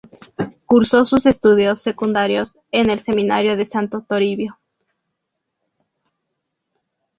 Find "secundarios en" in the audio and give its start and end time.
1.79-2.89